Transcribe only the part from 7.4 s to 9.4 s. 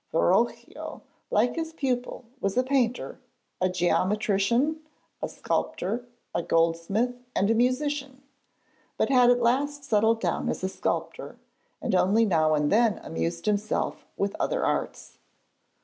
a musician, but had